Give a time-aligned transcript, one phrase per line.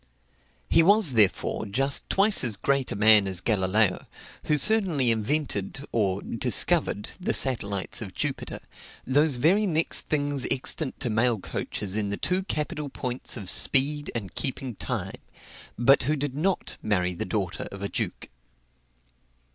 [0.67, 4.07] He was, therefore, just twice as great a man as Galileo,
[4.45, 8.61] who certainly invented (or discovered) the satellites of Jupiter,
[9.05, 14.11] those very next things extant to mail coaches in the two capital points of speed
[14.15, 15.19] and keeping time,
[15.77, 18.31] but who did not marry the daughter of a duke.